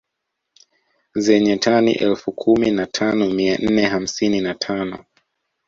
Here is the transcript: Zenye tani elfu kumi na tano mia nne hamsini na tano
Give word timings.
Zenye 1.15 1.57
tani 1.57 1.91
elfu 1.93 2.31
kumi 2.31 2.71
na 2.71 2.85
tano 2.87 3.29
mia 3.29 3.57
nne 3.57 3.85
hamsini 3.85 4.41
na 4.41 4.55
tano 4.55 5.05